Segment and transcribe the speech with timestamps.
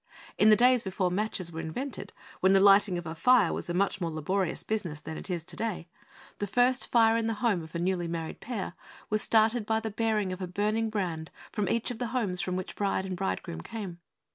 [0.35, 3.73] In the days before matches were invented, when the lighting of a fire was a
[3.75, 5.89] much more laborious business than it is to day,
[6.39, 8.73] the first fire in the home of a newly married pair
[9.11, 12.55] was started by the bearing of a burning brand from each of the homes from
[12.55, 13.99] which bride and bridegroom came.